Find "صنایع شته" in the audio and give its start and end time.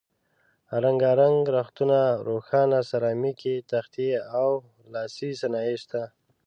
5.41-6.01